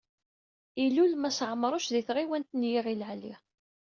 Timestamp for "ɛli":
3.11-3.33